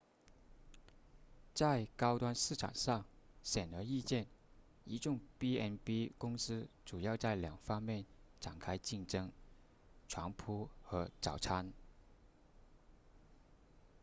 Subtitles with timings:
[1.53, 3.05] 在高端市场上
[3.43, 4.25] 显而易见
[4.83, 8.03] 一众 b&b 公司主要在两个方面
[8.39, 9.31] 展开竞争
[10.07, 11.71] 床铺和早餐